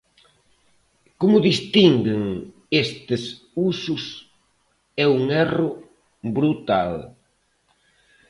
[1.19, 2.23] ¿Como distinguen
[2.83, 3.23] estes
[3.71, 4.03] usos?
[5.03, 5.69] É un erro
[6.35, 6.91] brutal.